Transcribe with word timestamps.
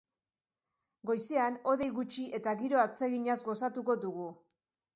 Goizean 1.09 1.59
hodei 1.73 1.91
gutxi 1.99 2.27
eta 2.39 2.55
giro 2.63 2.81
atseginaz 2.87 3.39
gozatuko 3.53 4.01
dugu. 4.09 4.31